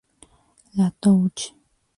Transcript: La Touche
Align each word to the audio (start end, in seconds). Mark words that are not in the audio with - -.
La 0.73 0.89
Touche 0.99 1.53